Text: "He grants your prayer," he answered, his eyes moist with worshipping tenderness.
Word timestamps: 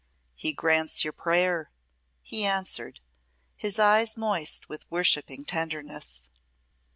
"He 0.33 0.51
grants 0.51 1.03
your 1.03 1.13
prayer," 1.13 1.69
he 2.23 2.43
answered, 2.43 3.01
his 3.55 3.77
eyes 3.77 4.17
moist 4.17 4.67
with 4.67 4.89
worshipping 4.89 5.45
tenderness. 5.45 6.27